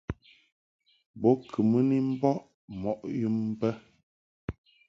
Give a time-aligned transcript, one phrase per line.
[1.21, 2.37] Bo kɨ mɨ ni mbɔʼ
[2.81, 3.69] mɔʼ yum bə.